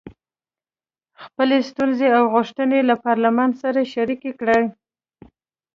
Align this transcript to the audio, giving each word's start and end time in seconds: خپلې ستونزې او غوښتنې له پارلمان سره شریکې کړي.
خپلې 1.23 1.57
ستونزې 1.69 2.07
او 2.17 2.23
غوښتنې 2.33 2.79
له 2.89 2.95
پارلمان 3.05 3.49
سره 3.61 3.89
شریکې 3.93 4.31
کړي. 4.39 4.61